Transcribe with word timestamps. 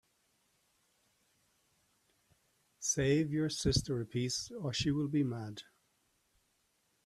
Save 2.79 3.31
you 3.31 3.47
sister 3.49 4.01
a 4.01 4.05
piece, 4.07 4.49
or 4.49 4.73
she 4.73 4.89
will 4.89 5.07
be 5.09 5.21
mad. 5.23 5.61